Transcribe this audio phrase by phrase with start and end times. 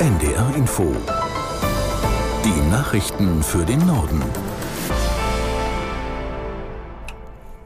[0.00, 0.96] NDR Info.
[2.42, 4.22] Die Nachrichten für den Norden.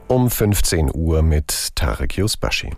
[0.07, 2.73] Um 15 Uhr mit Tarek Yusbashi.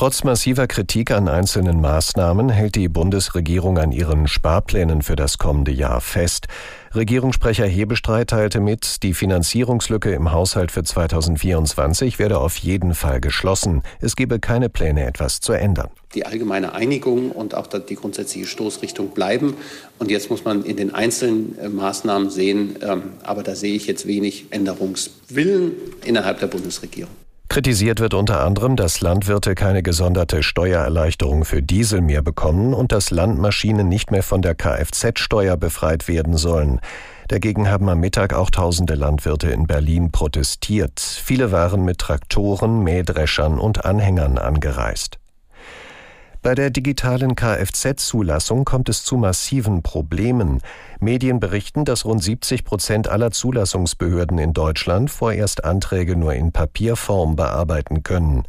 [0.00, 5.72] Trotz massiver Kritik an einzelnen Maßnahmen hält die Bundesregierung an ihren Sparplänen für das kommende
[5.72, 6.46] Jahr fest.
[6.94, 13.82] Regierungssprecher Hebestreit teilte mit, die Finanzierungslücke im Haushalt für 2024 werde auf jeden Fall geschlossen.
[14.00, 15.90] Es gebe keine Pläne, etwas zu ändern.
[16.14, 19.54] Die allgemeine Einigung und auch die grundsätzliche Stoßrichtung bleiben.
[19.98, 23.86] Und jetzt muss man in den einzelnen äh, Maßnahmen sehen, ähm, aber da sehe ich
[23.86, 25.72] jetzt wenig Änderungswillen
[26.06, 27.19] innerhalb der Bundesregierung.
[27.50, 33.10] Kritisiert wird unter anderem, dass Landwirte keine gesonderte Steuererleichterung für Diesel mehr bekommen und dass
[33.10, 36.80] Landmaschinen nicht mehr von der Kfz-Steuer befreit werden sollen.
[37.26, 41.00] Dagegen haben am Mittag auch tausende Landwirte in Berlin protestiert.
[41.00, 45.19] Viele waren mit Traktoren, Mähdreschern und Anhängern angereist.
[46.42, 50.62] Bei der digitalen Kfz-Zulassung kommt es zu massiven Problemen.
[50.98, 57.36] Medien berichten, dass rund 70 Prozent aller Zulassungsbehörden in Deutschland vorerst Anträge nur in Papierform
[57.36, 58.44] bearbeiten können.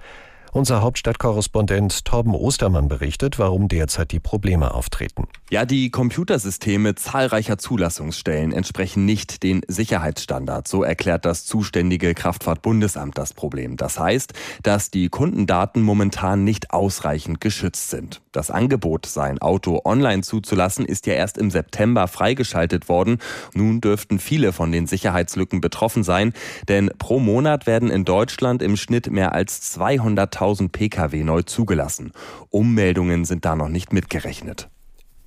[0.54, 5.30] Unser Hauptstadtkorrespondent Torben Ostermann berichtet, warum derzeit die Probleme auftreten.
[5.50, 10.70] Ja, die Computersysteme zahlreicher Zulassungsstellen entsprechen nicht den Sicherheitsstandards.
[10.70, 13.78] So erklärt das zuständige Kraftfahrtbundesamt das Problem.
[13.78, 18.22] Das heißt, dass die Kundendaten momentan nicht ausreichend geschützt sind.
[18.34, 23.20] Das Angebot, sein Auto online zuzulassen, ist ja erst im September freigeschaltet worden.
[23.54, 26.34] Nun dürften viele von den Sicherheitslücken betroffen sein,
[26.68, 32.12] denn pro Monat werden in Deutschland im Schnitt mehr als 200 100.000 Pkw neu zugelassen.
[32.50, 34.70] Ummeldungen sind da noch nicht mitgerechnet.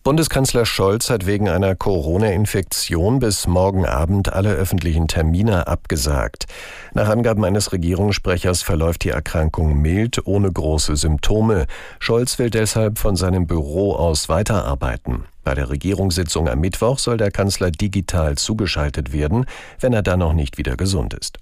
[0.03, 6.45] Bundeskanzler Scholz hat wegen einer Corona-Infektion bis morgen Abend alle öffentlichen Termine abgesagt.
[6.93, 11.65] Nach Angaben eines Regierungssprechers verläuft die Erkrankung mild, ohne große Symptome.
[12.01, 15.25] Scholz will deshalb von seinem Büro aus weiterarbeiten.
[15.43, 19.47] Bei der Regierungssitzung am Mittwoch soll der Kanzler digital zugeschaltet werden,
[19.81, 21.39] wenn er dann noch nicht wieder gesund ist.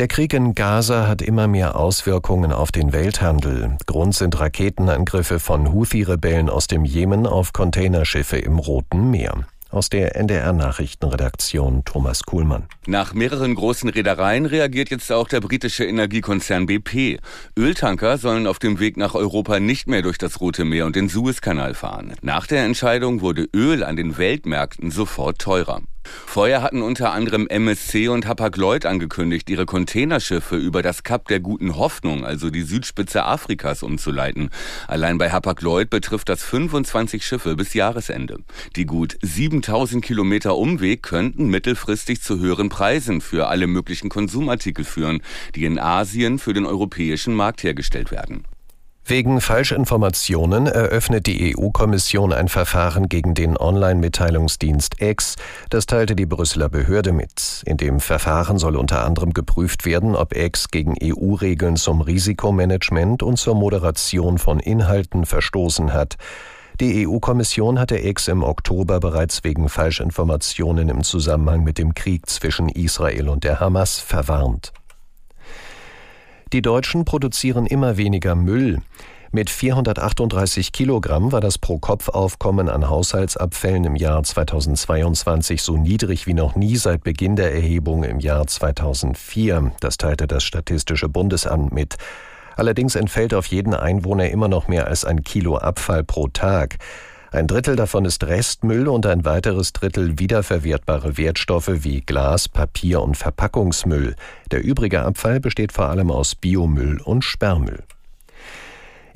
[0.00, 3.76] Der Krieg in Gaza hat immer mehr Auswirkungen auf den Welthandel.
[3.84, 9.44] Grund sind Raketenangriffe von Houthi-Rebellen aus dem Jemen auf Containerschiffe im Roten Meer.
[9.68, 12.64] Aus der NDR Nachrichtenredaktion Thomas Kuhlmann.
[12.86, 17.18] Nach mehreren großen Reedereien reagiert jetzt auch der britische Energiekonzern BP.
[17.54, 21.10] Öltanker sollen auf dem Weg nach Europa nicht mehr durch das Rote Meer und den
[21.10, 22.14] Suezkanal fahren.
[22.22, 25.82] Nach der Entscheidung wurde Öl an den Weltmärkten sofort teurer.
[26.04, 31.76] Vorher hatten unter anderem MSC und Hapag-Lloyd angekündigt, ihre Containerschiffe über das Kap der Guten
[31.76, 34.50] Hoffnung, also die Südspitze Afrikas, umzuleiten.
[34.88, 38.38] Allein bei Hapag-Lloyd betrifft das 25 Schiffe bis Jahresende.
[38.76, 45.22] Die gut 7000 Kilometer Umweg könnten mittelfristig zu höheren Preisen für alle möglichen Konsumartikel führen,
[45.54, 48.44] die in Asien für den europäischen Markt hergestellt werden.
[49.04, 55.34] Wegen Falschinformationen eröffnet die EU-Kommission ein Verfahren gegen den Online-Mitteilungsdienst X.
[55.68, 57.62] Das teilte die Brüsseler Behörde mit.
[57.66, 63.36] In dem Verfahren soll unter anderem geprüft werden, ob X gegen EU-Regeln zum Risikomanagement und
[63.36, 66.16] zur Moderation von Inhalten verstoßen hat.
[66.80, 72.68] Die EU-Kommission hatte X im Oktober bereits wegen Falschinformationen im Zusammenhang mit dem Krieg zwischen
[72.68, 74.72] Israel und der Hamas verwarnt.
[76.52, 78.82] Die Deutschen produzieren immer weniger Müll.
[79.30, 86.56] Mit 438 Kilogramm war das Pro-Kopf-Aufkommen an Haushaltsabfällen im Jahr 2022 so niedrig wie noch
[86.56, 89.70] nie seit Beginn der Erhebung im Jahr 2004.
[89.78, 91.98] Das teilte das Statistische Bundesamt mit.
[92.56, 96.78] Allerdings entfällt auf jeden Einwohner immer noch mehr als ein Kilo Abfall pro Tag.
[97.32, 103.16] Ein Drittel davon ist Restmüll und ein weiteres Drittel wiederverwertbare Wertstoffe wie Glas, Papier und
[103.16, 104.16] Verpackungsmüll.
[104.50, 107.84] Der übrige Abfall besteht vor allem aus Biomüll und Sperrmüll.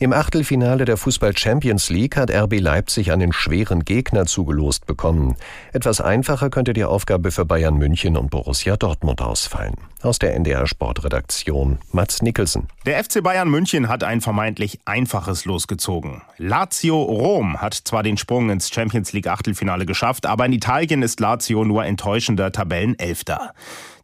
[0.01, 5.37] Im Achtelfinale der Fußball Champions League hat RB Leipzig einen schweren Gegner zugelost bekommen.
[5.73, 9.75] Etwas einfacher könnte die Aufgabe für Bayern München und Borussia Dortmund ausfallen.
[10.03, 12.67] Aus der NDR Sportredaktion Mats Nicholson.
[12.87, 16.23] Der FC Bayern München hat ein vermeintlich einfaches losgezogen.
[16.39, 21.21] Lazio Rom hat zwar den Sprung ins Champions League Achtelfinale geschafft, aber in Italien ist
[21.21, 23.55] Lazio nur enttäuschender Tabellenelfter.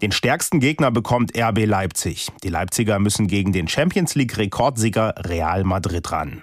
[0.01, 2.29] Den stärksten Gegner bekommt RB Leipzig.
[2.43, 6.43] Die Leipziger müssen gegen den Champions League Rekordsieger Real Madrid ran.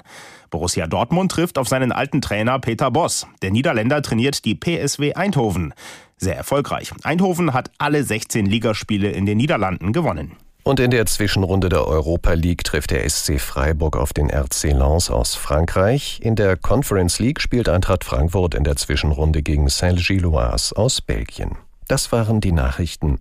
[0.50, 3.28] Borussia Dortmund trifft auf seinen alten Trainer Peter Boss.
[3.44, 5.76] Der Niederländer trainiert die PSW Eindhoven.
[6.18, 6.92] Sehr erfolgreich.
[7.04, 10.38] Eindhoven hat alle 16 Ligaspiele in den Niederlanden gewonnen.
[10.64, 15.12] Und in der Zwischenrunde der Europa League trifft der SC Freiburg auf den RC Lens
[15.12, 16.20] aus Frankreich.
[16.24, 21.58] In der Conference League spielt Eintracht Frankfurt in der Zwischenrunde gegen Saint-Gilloise aus Belgien.
[21.88, 23.20] Das waren die Nachrichten.